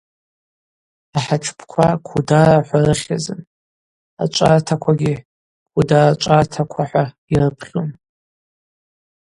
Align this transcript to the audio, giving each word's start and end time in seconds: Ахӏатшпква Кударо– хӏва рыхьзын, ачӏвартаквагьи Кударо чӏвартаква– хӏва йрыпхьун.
Ахӏатшпква 1.17 1.87
Кударо– 2.07 2.59
хӏва 2.67 2.79
рыхьзын, 2.97 3.41
ачӏвартаквагьи 4.21 5.13
Кударо 5.73 6.11
чӏвартаква– 6.21 6.83
хӏва 6.89 7.03
йрыпхьун. 7.33 7.89